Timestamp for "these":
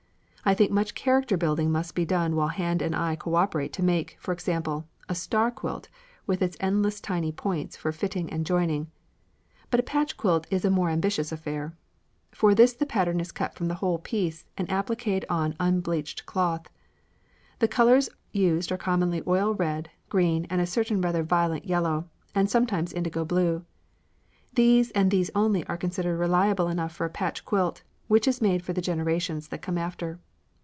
24.55-24.89, 25.11-25.29